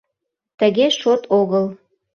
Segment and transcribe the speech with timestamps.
[0.59, 1.65] —Тыге шот огыл.